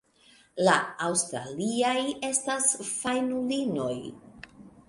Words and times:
La 0.67 0.77
aŭstraliaj 1.07 1.95
estis 2.31 2.67
fajnulinoj. 2.91 3.95